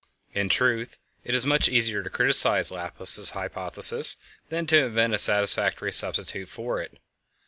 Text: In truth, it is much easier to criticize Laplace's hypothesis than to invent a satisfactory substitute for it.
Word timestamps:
In 0.33 0.49
truth, 0.49 0.97
it 1.23 1.35
is 1.35 1.45
much 1.45 1.69
easier 1.69 2.01
to 2.01 2.09
criticize 2.09 2.71
Laplace's 2.71 3.29
hypothesis 3.37 4.17
than 4.49 4.65
to 4.65 4.85
invent 4.85 5.13
a 5.13 5.19
satisfactory 5.19 5.91
substitute 5.91 6.49
for 6.49 6.81
it. 6.81 6.97